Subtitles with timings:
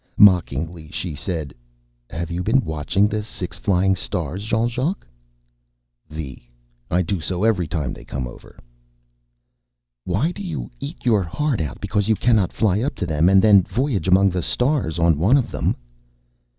[0.17, 1.53] Mockingly she said,
[2.09, 5.05] "Have you been watching the Six Flying Stars, Jean Jacques?"
[6.09, 6.41] "Vi.
[6.89, 8.57] I do so every time they come over."
[10.03, 13.43] "Why do you eat your heart out because you cannot fly up to them and
[13.43, 15.75] then voyage among the stars on one of them?"